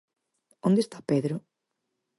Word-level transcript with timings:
¿Onde 0.67 0.81
está 0.83 0.97
Pedro? 1.09 1.35